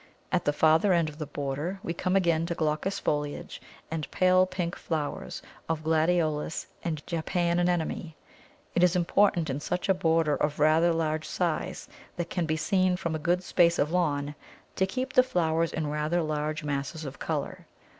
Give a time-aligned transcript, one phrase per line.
[0.31, 3.61] At the farther end of the border we come again to glaucous foliage
[3.91, 5.27] and pale pink flower
[5.69, 8.15] of Gladiolus and Japan Anemone.
[8.73, 11.87] It is important in such a border of rather large size,
[12.17, 14.33] that can be seen from a good space of lawn,
[14.75, 17.67] to keep the flowers in rather large masses of colour.